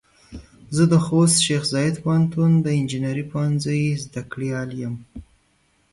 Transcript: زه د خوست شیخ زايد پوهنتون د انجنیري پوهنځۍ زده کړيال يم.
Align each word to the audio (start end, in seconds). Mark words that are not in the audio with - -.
زه 0.75 0.83
د 0.91 0.93
خوست 1.05 1.37
شیخ 1.45 1.63
زايد 1.73 1.95
پوهنتون 2.03 2.51
د 2.61 2.67
انجنیري 2.79 3.23
پوهنځۍ 3.31 3.81
زده 4.03 4.21
کړيال 4.31 4.69
يم. 4.83 4.95